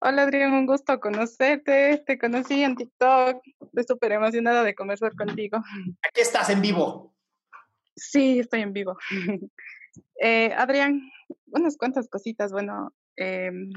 Hola 0.00 0.22
Adrián, 0.22 0.52
un 0.52 0.66
gusto 0.66 1.00
conocerte. 1.00 2.02
Te 2.06 2.18
conocí 2.18 2.62
en 2.62 2.76
TikTok. 2.76 3.42
Estoy 3.60 3.84
súper 3.86 4.12
emocionada 4.12 4.62
de 4.62 4.74
conversar 4.74 5.14
contigo. 5.14 5.58
Aquí 6.02 6.20
estás 6.20 6.50
en 6.50 6.60
vivo. 6.60 7.14
Sí, 7.96 8.38
estoy 8.38 8.62
en 8.62 8.72
vivo. 8.72 8.96
Eh, 10.20 10.52
Adrián, 10.54 11.10
unas 11.46 11.76
cuantas 11.76 12.08
cositas. 12.08 12.52
Bueno, 12.52 12.92
em, 13.16 13.72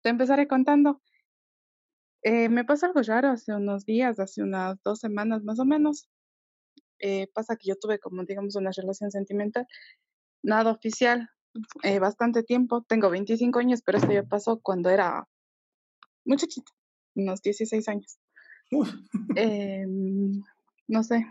te 0.00 0.10
empezaré 0.10 0.46
contando. 0.46 1.00
Eh, 2.22 2.48
me 2.48 2.64
pasó 2.64 2.86
algo 2.86 3.02
raro 3.02 3.30
hace 3.30 3.52
unos 3.52 3.84
días, 3.84 4.20
hace 4.20 4.42
unas 4.42 4.80
dos 4.84 5.00
semanas 5.00 5.42
más 5.42 5.58
o 5.58 5.64
menos. 5.64 6.08
Eh, 7.00 7.28
pasa 7.34 7.56
que 7.56 7.68
yo 7.68 7.74
tuve 7.76 7.98
como, 7.98 8.24
digamos, 8.24 8.54
una 8.54 8.70
relación 8.70 9.10
sentimental, 9.10 9.66
nada 10.42 10.70
oficial, 10.70 11.28
eh, 11.82 11.98
bastante 11.98 12.42
tiempo. 12.42 12.82
Tengo 12.82 13.10
25 13.10 13.58
años, 13.58 13.82
pero 13.84 13.98
esto 13.98 14.12
ya 14.12 14.22
pasó 14.22 14.60
cuando 14.60 14.90
era 14.90 15.26
muy 16.24 16.36
chiquita, 16.36 16.72
unos 17.14 17.42
16 17.42 17.88
años. 17.88 18.18
Em, 19.36 20.42
no 20.88 21.02
sé. 21.02 21.26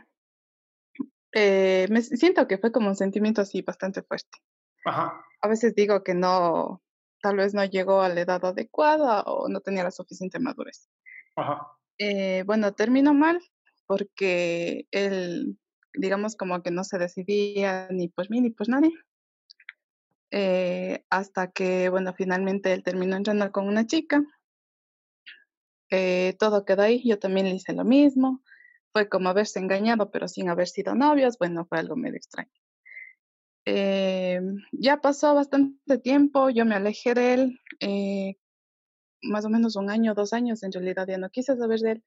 Eh, 1.33 1.88
me 1.89 2.01
siento 2.01 2.47
que 2.47 2.57
fue 2.57 2.72
como 2.72 2.89
un 2.89 2.95
sentimiento 2.95 3.41
así 3.41 3.62
bastante 3.62 4.03
fuerte. 4.03 4.38
Ajá. 4.85 5.25
A 5.41 5.47
veces 5.47 5.73
digo 5.75 6.03
que 6.03 6.13
no, 6.13 6.81
tal 7.22 7.38
vez 7.38 7.53
no 7.53 7.66
llegó 7.66 8.01
a 8.01 8.09
la 8.09 8.22
edad 8.22 8.45
adecuada 8.45 9.23
o 9.23 9.50
no 9.50 9.62
tenía 9.62 9.83
la 9.83 9.91
suficiente 9.91 10.39
madurez. 10.39 10.89
Ajá. 11.35 11.67
Eh, 11.97 12.44
bueno, 12.45 12.73
terminó 12.73 13.13
mal 13.13 13.39
porque 13.88 14.88
él, 14.91 15.57
digamos, 15.94 16.35
como 16.35 16.62
que 16.62 16.72
no 16.72 16.83
se 16.83 16.97
decidía 16.97 17.88
ni 17.89 18.07
por 18.07 18.29
mí 18.29 18.41
ni 18.41 18.50
por 18.51 18.69
nadie. 18.69 18.91
Eh, 20.35 21.05
hasta 21.11 21.51
que, 21.51 21.89
bueno, 21.89 22.11
finalmente 22.16 22.73
él 22.73 22.81
terminó 22.81 23.16
entrando 23.16 23.51
con 23.51 23.67
una 23.67 23.85
chica. 23.85 24.25
Eh, 25.91 26.35
todo 26.39 26.66
quedó 26.66 26.81
ahí, 26.81 27.07
yo 27.07 27.19
también 27.19 27.45
le 27.45 27.53
hice 27.53 27.73
lo 27.73 27.83
mismo. 27.83 28.41
Fue 28.94 29.07
como 29.07 29.29
haberse 29.29 29.59
engañado, 29.59 30.09
pero 30.09 30.27
sin 30.27 30.49
haber 30.49 30.67
sido 30.67 30.95
novios. 30.95 31.38
Bueno, 31.38 31.66
fue 31.66 31.77
algo 31.77 31.95
medio 31.95 32.17
extraño. 32.17 32.49
Eh, 33.66 34.41
ya 34.71 35.01
pasó 35.01 35.35
bastante 35.35 35.99
tiempo, 35.99 36.50
yo 36.50 36.65
me 36.65 36.73
alejé 36.73 37.13
de 37.13 37.33
él, 37.35 37.59
más 39.21 39.45
o 39.45 39.50
menos 39.50 39.75
un 39.75 39.91
año, 39.91 40.15
dos 40.15 40.33
años, 40.33 40.63
en 40.63 40.71
realidad 40.71 41.07
ya 41.07 41.19
no 41.19 41.29
quise 41.29 41.55
saber 41.55 41.79
de 41.79 42.01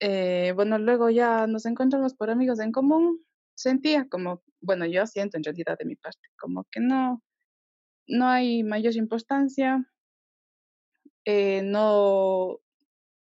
él. 0.00 0.54
Bueno, 0.54 0.78
luego 0.78 1.10
ya 1.10 1.48
nos 1.48 1.66
encontramos 1.66 2.14
por 2.14 2.30
amigos 2.30 2.60
en 2.60 2.70
común, 2.70 3.25
sentía 3.56 4.06
como, 4.08 4.42
bueno, 4.60 4.86
yo 4.86 5.06
siento 5.06 5.36
en 5.36 5.44
realidad 5.44 5.76
de 5.78 5.86
mi 5.86 5.96
parte, 5.96 6.28
como 6.38 6.64
que 6.70 6.80
no, 6.80 7.22
no 8.06 8.28
hay 8.28 8.62
mayor 8.62 8.94
importancia, 8.94 9.84
eh, 11.24 11.62
no, 11.62 12.60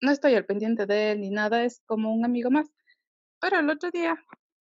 no 0.01 0.11
estoy 0.11 0.35
al 0.35 0.47
pendiente 0.47 0.87
de 0.87 1.13
él 1.13 1.21
ni 1.21 1.31
nada, 1.31 1.65
es 1.65 1.83
como 1.87 2.13
un 2.13 2.25
amigo 2.25 2.51
más. 2.51 2.69
Pero 3.41 3.59
el 3.61 3.71
otro 3.71 3.91
día 3.91 4.17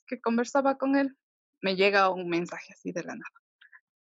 que 0.07 0.21
conversaba 0.21 0.77
con 0.77 0.95
él, 0.95 1.17
me 1.61 1.75
llega 1.75 2.09
un 2.09 2.27
mensaje 2.27 2.73
así 2.73 2.91
de 2.91 3.03
la 3.03 3.15
nada. 3.15 3.41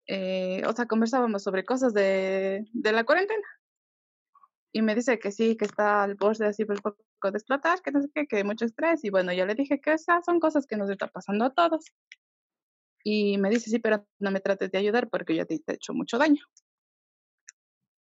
Eh, 0.07 0.63
o 0.65 0.73
sea, 0.73 0.87
conversábamos 0.87 1.43
sobre 1.43 1.63
cosas 1.63 1.93
de, 1.93 2.65
de 2.73 2.91
la 2.91 3.03
cuarentena. 3.03 3.47
Y 4.73 4.81
me 4.81 4.95
dice 4.95 5.19
que 5.19 5.31
sí, 5.31 5.57
que 5.57 5.65
está 5.65 6.03
al 6.03 6.15
borde 6.15 6.47
así 6.47 6.65
por 6.65 6.81
poco 6.81 7.03
de 7.29 7.37
explotar, 7.37 7.81
que 7.81 7.91
no 7.91 8.01
sé 8.01 8.09
qué, 8.13 8.25
que 8.25 8.37
hay 8.37 8.43
mucho 8.43 8.65
estrés. 8.65 9.03
Y 9.03 9.11
bueno, 9.11 9.33
yo 9.33 9.45
le 9.45 9.53
dije 9.53 9.79
que 9.79 9.93
esas 9.93 10.25
son 10.25 10.39
cosas 10.39 10.65
que 10.65 10.77
nos 10.77 10.89
está 10.89 11.07
pasando 11.07 11.45
a 11.45 11.53
todos. 11.53 11.85
Y 13.03 13.37
me 13.37 13.49
dice, 13.49 13.69
sí, 13.69 13.79
pero 13.79 14.07
no 14.19 14.31
me 14.31 14.39
trates 14.39 14.71
de 14.71 14.77
ayudar 14.77 15.09
porque 15.09 15.35
yo 15.35 15.45
te 15.45 15.55
he 15.55 15.73
hecho 15.73 15.93
mucho 15.93 16.17
daño. 16.17 16.43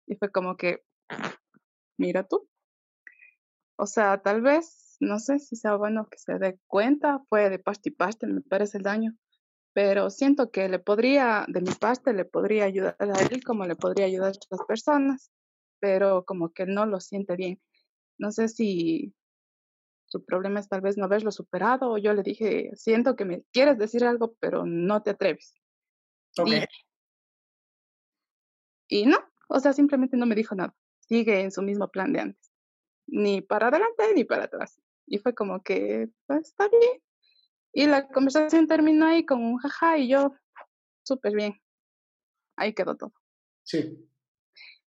Y 0.08 0.16
fue 0.16 0.32
como 0.32 0.56
que, 0.56 0.84
mira 1.98 2.24
tú. 2.28 2.48
O 3.76 3.86
sea, 3.86 4.22
tal 4.22 4.42
vez, 4.42 4.98
no 5.00 5.20
sé 5.20 5.40
si 5.40 5.56
sea 5.56 5.76
bueno 5.76 6.08
que 6.10 6.18
se 6.18 6.38
dé 6.38 6.60
cuenta, 6.68 7.20
fue 7.30 7.50
de 7.50 7.60
parte 7.60 7.90
y 7.90 7.92
parte, 7.92 8.28
me 8.28 8.42
parece 8.42 8.78
el 8.78 8.84
daño. 8.84 9.16
Pero 9.74 10.10
siento 10.10 10.52
que 10.52 10.70
le 10.70 10.80
podría, 10.80 11.46
de 11.48 11.62
mi 11.62 11.72
parte, 11.72 12.14
le 12.14 12.26
podría 12.26 12.66
ayudar 12.66 12.96
a 13.00 13.22
él 13.32 13.44
como 13.44 13.66
le 13.66 13.76
podría 13.76 14.06
ayudar 14.06 14.28
a 14.28 14.38
otras 14.38 14.68
personas, 14.68 15.32
pero 15.80 16.26
como 16.26 16.54
que 16.54 16.66
no 16.66 16.86
lo 16.86 17.00
siente 17.00 17.36
bien. 17.36 17.60
No 18.18 18.32
sé 18.32 18.48
si 18.48 19.14
su 20.06 20.24
problema 20.24 20.60
es 20.60 20.70
tal 20.70 20.82
vez 20.82 20.98
no 20.98 21.06
haberlo 21.06 21.32
superado 21.32 21.92
o 21.92 21.98
yo 21.98 22.14
le 22.14 22.22
dije, 22.22 22.72
siento 22.76 23.16
que 23.16 23.26
me 23.26 23.44
quieres 23.52 23.78
decir 23.78 24.04
algo, 24.06 24.36
pero 24.40 24.66
no 24.66 25.02
te 25.02 25.12
atreves. 25.12 25.56
Ok. 26.38 26.50
Y, 28.88 29.00
y 29.00 29.06
no, 29.06 29.18
o 29.50 29.60
sea, 29.60 29.74
simplemente 29.74 30.18
no 30.18 30.26
me 30.26 30.36
dijo 30.36 30.56
nada. 30.56 30.76
Sigue 31.00 31.42
en 31.42 31.52
su 31.52 31.62
mismo 31.62 31.90
plan 31.90 32.14
de 32.14 32.20
antes. 32.20 32.52
Ni 33.08 33.42
para 33.42 33.68
adelante 33.68 34.14
ni 34.16 34.24
para 34.24 34.46
atrás. 34.46 34.80
Y 35.08 35.18
fue 35.18 35.34
como 35.34 35.62
que, 35.64 36.10
pues 36.28 36.50
está 36.50 36.68
bien. 36.70 37.02
Y 37.74 37.88
la 37.88 38.08
conversación 38.08 38.68
terminó 38.68 39.08
ahí 39.08 39.26
con 39.26 39.44
un 39.44 39.58
jaja 39.58 39.98
y 39.98 40.10
yo, 40.10 40.36
súper 41.04 41.34
bien. 41.34 41.60
Ahí 42.56 42.74
quedó 42.74 42.96
todo. 42.96 43.14
Sí. 43.64 44.08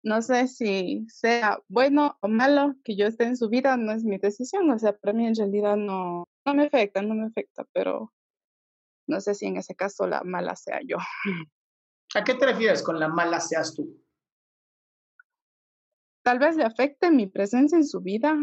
No 0.05 0.21
sé 0.21 0.47
si 0.47 1.07
sea 1.09 1.59
bueno 1.67 2.19
o 2.21 2.27
malo 2.27 2.75
que 2.83 2.95
yo 2.95 3.07
esté 3.07 3.23
en 3.23 3.35
su 3.35 3.49
vida, 3.49 3.75
no 3.75 3.91
es 3.91 4.03
mi 4.03 4.19
decisión. 4.19 4.69
O 4.69 4.77
sea, 4.77 4.95
para 4.95 5.13
mí 5.13 5.25
en 5.25 5.33
realidad 5.33 5.77
no, 5.77 6.25
no 6.45 6.53
me 6.53 6.67
afecta, 6.67 7.01
no 7.01 7.15
me 7.15 7.25
afecta, 7.25 7.65
pero 7.73 8.13
no 9.07 9.19
sé 9.19 9.33
si 9.33 9.47
en 9.47 9.57
ese 9.57 9.75
caso 9.75 10.05
la 10.05 10.21
mala 10.23 10.55
sea 10.55 10.79
yo. 10.85 10.97
¿A 12.13 12.23
qué 12.23 12.35
te 12.35 12.45
refieres 12.45 12.83
con 12.83 12.99
la 12.99 13.07
mala 13.07 13.39
seas 13.39 13.73
tú? 13.73 13.99
Tal 16.23 16.37
vez 16.37 16.55
le 16.55 16.65
afecte 16.65 17.09
mi 17.09 17.25
presencia 17.25 17.75
en 17.75 17.85
su 17.85 17.99
vida. 17.99 18.37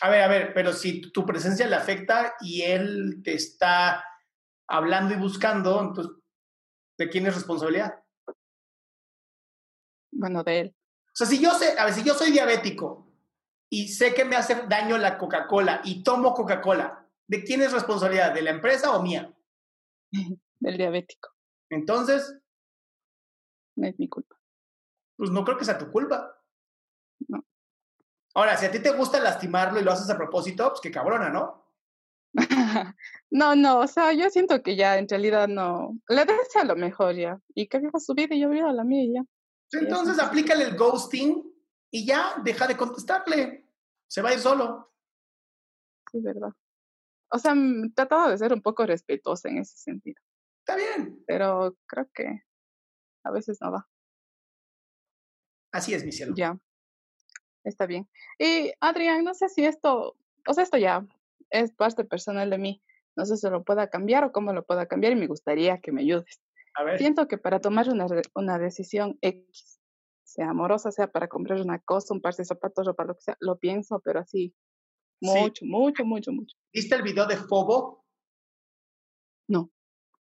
A 0.00 0.10
ver, 0.10 0.22
a 0.22 0.28
ver, 0.28 0.52
pero 0.52 0.72
si 0.72 1.00
tu 1.12 1.24
presencia 1.24 1.68
le 1.68 1.76
afecta 1.76 2.34
y 2.40 2.62
él 2.62 3.22
te 3.22 3.34
está 3.34 4.04
hablando 4.68 5.14
y 5.14 5.16
buscando, 5.16 5.80
entonces, 5.80 6.12
¿de 6.98 7.08
quién 7.08 7.28
es 7.28 7.36
responsabilidad? 7.36 8.01
Bueno, 10.12 10.44
de 10.44 10.60
él. 10.60 10.76
O 11.08 11.14
sea, 11.14 11.26
si 11.26 11.40
yo 11.40 11.50
sé, 11.52 11.78
a 11.78 11.84
ver, 11.86 11.94
si 11.94 12.04
yo 12.04 12.14
soy 12.14 12.30
diabético 12.30 13.10
y 13.68 13.88
sé 13.88 14.14
que 14.14 14.24
me 14.24 14.36
hace 14.36 14.66
daño 14.68 14.96
la 14.98 15.18
Coca-Cola 15.18 15.80
y 15.84 16.02
tomo 16.02 16.34
Coca-Cola, 16.34 17.08
¿de 17.26 17.42
quién 17.42 17.62
es 17.62 17.72
responsabilidad? 17.72 18.32
¿De 18.32 18.42
la 18.42 18.50
empresa 18.50 18.96
o 18.96 19.02
mía? 19.02 19.34
Del 20.60 20.76
diabético. 20.76 21.30
Entonces, 21.70 22.38
no 23.76 23.88
es 23.88 23.98
mi 23.98 24.08
culpa. 24.08 24.36
Pues 25.16 25.30
no 25.30 25.44
creo 25.44 25.58
que 25.58 25.64
sea 25.64 25.78
tu 25.78 25.90
culpa. 25.90 26.38
No. 27.28 27.44
Ahora, 28.34 28.56
si 28.56 28.66
a 28.66 28.70
ti 28.70 28.80
te 28.80 28.92
gusta 28.92 29.20
lastimarlo 29.20 29.80
y 29.80 29.84
lo 29.84 29.92
haces 29.92 30.08
a 30.10 30.16
propósito, 30.16 30.68
pues 30.68 30.80
qué 30.80 30.90
cabrona, 30.90 31.28
¿no? 31.30 31.62
no, 33.30 33.54
no, 33.54 33.80
o 33.80 33.86
sea, 33.86 34.12
yo 34.12 34.30
siento 34.30 34.62
que 34.62 34.76
ya 34.76 34.98
en 34.98 35.08
realidad 35.08 35.48
no. 35.48 35.98
Le 36.08 36.24
desea 36.24 36.64
lo 36.64 36.76
mejor 36.76 37.14
ya. 37.14 37.38
Y 37.54 37.68
que 37.68 37.78
viva 37.78 38.00
su 38.00 38.14
vida 38.14 38.34
y 38.34 38.40
yo 38.40 38.48
viva 38.48 38.72
la 38.72 38.84
mía 38.84 39.04
y 39.04 39.14
ya. 39.14 39.24
Entonces, 39.72 40.18
aplícale 40.18 40.64
el 40.64 40.76
ghosting 40.76 41.42
y 41.90 42.06
ya, 42.06 42.34
deja 42.42 42.66
de 42.66 42.76
contestarle. 42.76 43.68
Se 44.06 44.22
va 44.22 44.30
a 44.30 44.34
ir 44.34 44.40
solo. 44.40 44.92
Sí, 46.10 46.20
verdad. 46.20 46.52
O 47.30 47.38
sea, 47.38 47.54
mm, 47.54 47.94
tratado 47.94 48.28
de 48.28 48.38
ser 48.38 48.52
un 48.52 48.60
poco 48.60 48.84
respetuosa 48.84 49.48
en 49.48 49.58
ese 49.58 49.76
sentido. 49.78 50.20
Está 50.60 50.76
bien. 50.76 51.22
Pero 51.26 51.76
creo 51.86 52.08
que 52.14 52.44
a 53.24 53.30
veces 53.30 53.58
no 53.60 53.72
va. 53.72 53.88
Así 55.72 55.94
es, 55.94 56.04
mi 56.04 56.12
cielo. 56.12 56.34
Ya. 56.36 56.58
Está 57.64 57.86
bien. 57.86 58.08
Y 58.38 58.72
Adrián, 58.80 59.24
no 59.24 59.34
sé 59.34 59.48
si 59.48 59.64
esto, 59.64 60.16
o 60.46 60.54
sea, 60.54 60.64
esto 60.64 60.76
ya 60.76 61.06
es 61.50 61.72
parte 61.72 62.04
personal 62.04 62.50
de 62.50 62.58
mí. 62.58 62.82
No 63.16 63.24
sé 63.24 63.36
si 63.36 63.48
lo 63.48 63.64
pueda 63.64 63.88
cambiar 63.88 64.24
o 64.24 64.32
cómo 64.32 64.52
lo 64.52 64.64
pueda 64.64 64.86
cambiar 64.86 65.12
y 65.12 65.16
me 65.16 65.26
gustaría 65.26 65.80
que 65.80 65.92
me 65.92 66.02
ayudes. 66.02 66.40
A 66.74 66.84
ver. 66.84 66.98
Siento 66.98 67.28
que 67.28 67.38
para 67.38 67.60
tomar 67.60 67.88
una, 67.88 68.06
una 68.34 68.58
decisión 68.58 69.18
X, 69.20 69.80
sea 70.24 70.50
amorosa, 70.50 70.90
sea 70.90 71.10
para 71.10 71.28
comprar 71.28 71.60
una 71.60 71.78
cosa, 71.78 72.14
un 72.14 72.20
par 72.20 72.34
de 72.34 72.44
zapatos 72.44 72.86
para 72.96 73.08
lo 73.08 73.14
que 73.14 73.22
sea, 73.22 73.36
lo 73.40 73.58
pienso, 73.58 74.00
pero 74.04 74.20
así, 74.20 74.54
mucho, 75.20 75.64
mucho, 75.64 76.04
mucho, 76.04 76.32
mucho. 76.32 76.56
¿Viste 76.72 76.94
el 76.94 77.02
video 77.02 77.26
de 77.26 77.36
Fobo? 77.36 78.04
No. 79.48 79.70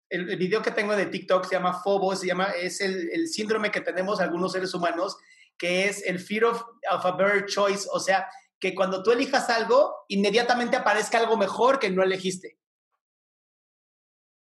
El, 0.10 0.30
el, 0.30 0.38
video 0.38 0.62
que 0.62 0.72
tengo 0.72 0.96
de 0.96 1.08
TikTok 1.08 1.46
se 1.46 1.56
llama 1.56 1.82
Fobo, 1.82 2.16
se 2.16 2.28
llama, 2.28 2.52
es 2.52 2.80
el, 2.80 3.10
el, 3.12 3.28
síndrome 3.28 3.72
que 3.72 3.82
tenemos 3.82 4.22
algunos 4.22 4.54
seres 4.54 4.74
humanos, 4.74 5.18
que 5.58 5.90
es 5.90 6.06
el 6.06 6.20
fear 6.20 6.46
of, 6.46 6.62
of 6.92 7.06
a 7.06 7.12
better 7.12 7.46
choice, 7.46 7.88
o 7.92 8.00
sea, 8.00 8.30
que 8.60 8.74
cuando 8.74 9.04
tú 9.04 9.12
elijas 9.12 9.50
algo, 9.50 10.06
inmediatamente 10.08 10.78
aparezca 10.78 11.18
algo 11.18 11.38
mejor 11.38 11.80
que 11.80 11.90
no 11.90 12.04
elegiste. 12.04 12.58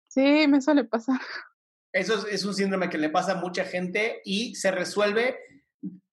Sí, 0.08 0.46
me 0.48 0.60
suele 0.60 0.84
pasar. 0.84 1.20
Eso 1.92 2.26
es, 2.26 2.44
un 2.44 2.54
síndrome 2.54 2.90
que 2.90 2.98
le 2.98 3.08
pasa 3.08 3.32
a 3.32 3.40
mucha 3.40 3.64
gente 3.64 4.20
y 4.24 4.54
se 4.54 4.70
resuelve. 4.70 5.38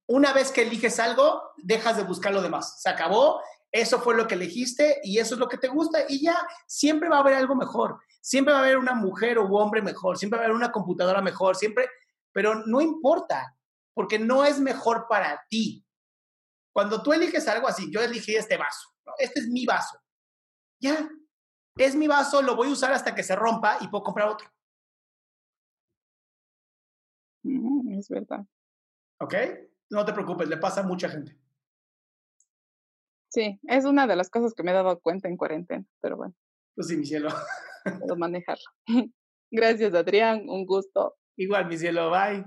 Una 0.07 0.33
vez 0.33 0.51
que 0.51 0.61
eliges 0.61 0.99
algo, 0.99 1.41
dejas 1.57 1.97
de 1.97 2.03
buscar 2.03 2.33
lo 2.33 2.41
demás. 2.41 2.81
Se 2.81 2.89
acabó, 2.89 3.41
eso 3.71 3.99
fue 3.99 4.15
lo 4.15 4.27
que 4.27 4.35
elegiste 4.35 5.01
y 5.03 5.19
eso 5.19 5.35
es 5.35 5.39
lo 5.39 5.49
que 5.49 5.57
te 5.57 5.67
gusta 5.67 6.05
y 6.07 6.23
ya, 6.23 6.37
siempre 6.65 7.09
va 7.09 7.17
a 7.17 7.19
haber 7.19 7.33
algo 7.33 7.55
mejor. 7.55 7.99
Siempre 8.21 8.53
va 8.53 8.59
a 8.59 8.63
haber 8.63 8.77
una 8.77 8.95
mujer 8.95 9.37
o 9.37 9.45
hombre 9.47 9.81
mejor, 9.81 10.17
siempre 10.17 10.37
va 10.37 10.43
a 10.43 10.45
haber 10.45 10.55
una 10.55 10.71
computadora 10.71 11.21
mejor, 11.21 11.55
siempre, 11.55 11.89
pero 12.31 12.55
no 12.65 12.81
importa, 12.81 13.55
porque 13.93 14.17
no 14.17 14.45
es 14.45 14.59
mejor 14.59 15.07
para 15.09 15.43
ti. 15.49 15.85
Cuando 16.73 17.03
tú 17.03 17.13
eliges 17.13 17.47
algo 17.47 17.67
así, 17.67 17.91
yo 17.91 18.01
elegí 18.01 18.35
este 18.35 18.57
vaso, 18.57 18.89
este 19.17 19.41
es 19.41 19.47
mi 19.47 19.65
vaso. 19.65 19.99
Ya, 20.81 21.07
es 21.77 21.95
mi 21.95 22.07
vaso, 22.07 22.41
lo 22.41 22.55
voy 22.55 22.69
a 22.69 22.71
usar 22.71 22.93
hasta 22.93 23.13
que 23.13 23.23
se 23.23 23.35
rompa 23.35 23.77
y 23.81 23.87
puedo 23.87 24.03
comprar 24.03 24.29
otro. 24.29 24.49
Es 27.97 28.09
verdad. 28.09 28.45
¿Ok? 29.19 29.33
No 29.89 30.03
te 30.03 30.13
preocupes, 30.13 30.47
le 30.49 30.57
pasa 30.57 30.81
a 30.81 30.83
mucha 30.83 31.09
gente. 31.09 31.37
Sí, 33.29 33.59
es 33.63 33.85
una 33.85 34.07
de 34.07 34.15
las 34.15 34.29
cosas 34.29 34.53
que 34.53 34.63
me 34.63 34.71
he 34.71 34.73
dado 34.73 34.99
cuenta 34.99 35.27
en 35.27 35.37
cuarentena, 35.37 35.85
pero 36.01 36.17
bueno. 36.17 36.33
Pues 36.75 36.87
sí, 36.87 36.97
mi 36.97 37.05
cielo. 37.05 37.29
Puedo 37.99 38.15
manejarlo. 38.17 38.63
Gracias, 39.51 39.93
Adrián, 39.93 40.49
un 40.49 40.65
gusto. 40.65 41.15
Igual, 41.37 41.67
mi 41.67 41.77
cielo, 41.77 42.09
bye. 42.09 42.45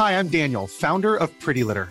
Hi, 0.00 0.12
I'm 0.18 0.28
Daniel, 0.28 0.66
founder 0.66 1.14
of 1.14 1.30
Pretty 1.40 1.62
Litter. 1.62 1.90